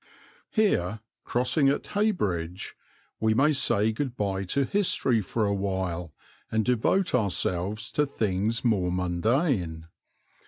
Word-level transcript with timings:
Here, 0.49 0.99
crossing 1.23 1.69
at 1.69 1.83
Heybridge, 1.85 2.73
we 3.19 3.35
may 3.35 3.53
say 3.53 3.91
good 3.91 4.17
bye 4.17 4.45
to 4.45 4.63
history 4.65 5.21
for 5.21 5.45
a 5.45 5.53
while 5.53 6.11
and 6.51 6.65
devote 6.65 7.13
ourselves 7.13 7.91
to 7.91 8.07
things 8.07 8.65
more 8.65 8.91
mundane. 8.91 9.89